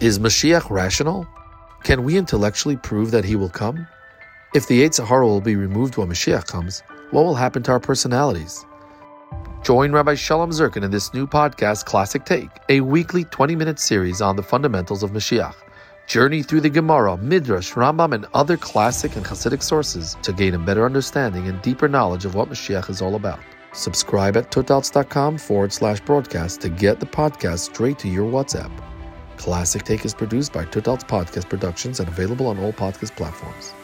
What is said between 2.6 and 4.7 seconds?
prove that he will come? If